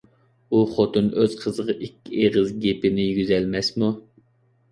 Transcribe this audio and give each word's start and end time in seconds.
ئۇ 0.51 0.59
خوتۇن 0.75 1.09
ئۆز 1.23 1.33
قىزىغا 1.41 1.75
ئىككى 1.87 2.15
ئېغىز 2.23 2.49
گېپىنى 2.65 3.05
يېگۈزەلمەسمۇ؟ 3.05 3.93